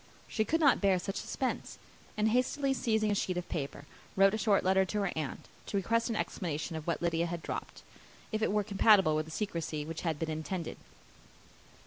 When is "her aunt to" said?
5.01-5.77